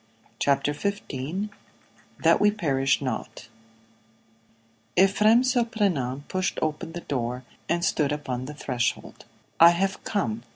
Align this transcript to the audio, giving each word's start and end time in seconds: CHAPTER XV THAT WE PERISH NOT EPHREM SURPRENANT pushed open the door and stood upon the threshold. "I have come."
CHAPTER 0.39 0.73
XV 0.73 1.49
THAT 2.23 2.41
WE 2.41 2.49
PERISH 2.49 3.03
NOT 3.03 3.49
EPHREM 4.97 5.43
SURPRENANT 5.43 6.27
pushed 6.27 6.57
open 6.59 6.93
the 6.93 7.01
door 7.01 7.43
and 7.69 7.85
stood 7.85 8.11
upon 8.11 8.45
the 8.45 8.55
threshold. 8.55 9.25
"I 9.59 9.69
have 9.69 10.03
come." 10.03 10.41